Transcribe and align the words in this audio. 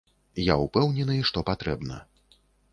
Я 0.43 0.55
ўпэўнены, 0.61 1.19
што 1.29 1.45
патрэбна. 1.53 2.03